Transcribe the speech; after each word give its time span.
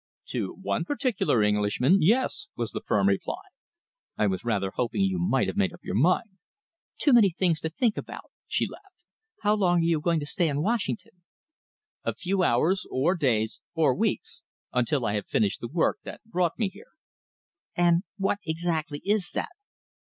"To 0.29 0.53
one 0.59 0.83
particular 0.83 1.43
Englishman, 1.43 1.99
yes!" 2.01 2.47
was 2.55 2.71
the 2.71 2.81
firm 2.83 3.07
reply. 3.07 3.43
"I 4.17 4.25
was 4.25 4.43
rather 4.43 4.71
hoping 4.73 5.01
you 5.01 5.19
might 5.19 5.45
have 5.45 5.55
made 5.55 5.71
up 5.73 5.83
your 5.83 5.93
mind." 5.93 6.39
"Too 6.97 7.13
many 7.13 7.29
things 7.29 7.59
to 7.61 7.69
think 7.69 7.97
about," 7.97 8.31
she 8.47 8.65
laughed. 8.65 9.03
"How 9.43 9.53
long 9.53 9.81
are 9.81 9.83
you 9.83 10.01
going 10.01 10.19
to 10.19 10.25
stay 10.25 10.49
in 10.49 10.63
Washington?" 10.63 11.21
"A 12.03 12.15
few 12.15 12.41
hours 12.41 12.87
or 12.89 13.13
days 13.13 13.61
or 13.75 13.93
weeks 13.95 14.41
until 14.73 15.05
I 15.05 15.13
have 15.13 15.27
finished 15.27 15.61
the 15.61 15.67
work 15.67 15.99
that 16.03 16.23
brought 16.25 16.57
me 16.57 16.69
here." 16.69 16.93
"And 17.75 18.01
what 18.17 18.39
exactly 18.43 19.03
is 19.05 19.29
that?" 19.35 19.51